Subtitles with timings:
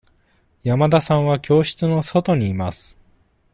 [0.63, 2.97] 山田さんは教室の外にいます。